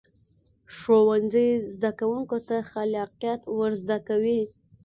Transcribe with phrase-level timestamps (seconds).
[0.77, 4.41] ښوونځی زده کوونکو ته خلاقیت ورزده کوي